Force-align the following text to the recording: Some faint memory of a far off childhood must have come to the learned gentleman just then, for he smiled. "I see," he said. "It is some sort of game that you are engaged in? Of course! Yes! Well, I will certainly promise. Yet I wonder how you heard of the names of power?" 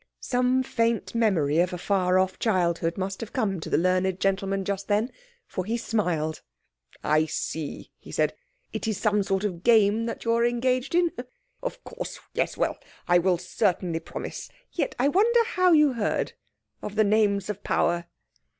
Some 0.19 0.63
faint 0.63 1.13
memory 1.13 1.59
of 1.59 1.73
a 1.73 1.77
far 1.77 2.17
off 2.17 2.39
childhood 2.39 2.97
must 2.97 3.19
have 3.21 3.31
come 3.31 3.59
to 3.59 3.69
the 3.69 3.77
learned 3.77 4.19
gentleman 4.19 4.65
just 4.65 4.87
then, 4.87 5.11
for 5.45 5.63
he 5.63 5.77
smiled. 5.77 6.41
"I 7.03 7.27
see," 7.27 7.91
he 7.99 8.11
said. 8.11 8.33
"It 8.73 8.87
is 8.87 8.97
some 8.97 9.21
sort 9.21 9.43
of 9.43 9.61
game 9.63 10.07
that 10.07 10.25
you 10.25 10.31
are 10.31 10.43
engaged 10.43 10.95
in? 10.95 11.11
Of 11.61 11.83
course! 11.83 12.19
Yes! 12.33 12.57
Well, 12.57 12.79
I 13.07 13.19
will 13.19 13.37
certainly 13.37 13.99
promise. 13.99 14.49
Yet 14.71 14.95
I 14.97 15.07
wonder 15.07 15.43
how 15.45 15.71
you 15.71 15.93
heard 15.93 16.33
of 16.81 16.95
the 16.95 17.03
names 17.03 17.47
of 17.47 17.63
power?" 17.63 18.05